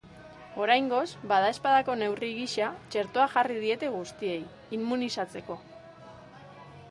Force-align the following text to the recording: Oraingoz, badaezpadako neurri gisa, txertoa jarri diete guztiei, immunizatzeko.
Oraingoz, 0.61 1.01
badaezpadako 1.31 1.97
neurri 1.99 2.29
gisa, 2.37 2.69
txertoa 2.95 3.27
jarri 3.35 3.59
diete 3.65 3.91
guztiei, 3.97 4.39
immunizatzeko. 4.79 5.59